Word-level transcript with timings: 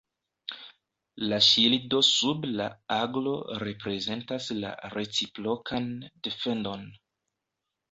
La 1.31 1.37
ŝildo 1.47 1.99
sub 2.07 2.47
la 2.61 2.67
aglo 2.97 3.35
reprezentas 3.65 4.49
la 4.65 4.73
reciprokan 4.97 5.89
defendon. 6.31 6.91